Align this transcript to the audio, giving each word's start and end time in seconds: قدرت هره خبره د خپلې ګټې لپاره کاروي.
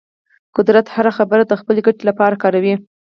قدرت 0.55 0.85
هره 0.95 1.11
خبره 1.17 1.43
د 1.45 1.53
خپلې 1.59 1.79
ګټې 1.87 2.03
لپاره 2.09 2.39
کاروي. 2.43 2.75